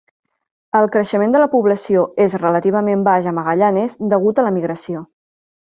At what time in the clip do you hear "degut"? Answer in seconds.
4.15-4.41